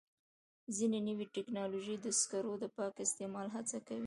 [0.75, 3.99] ځینې نوې ټکنالوژۍ د سکرو د پاک استعمال هڅه کوي.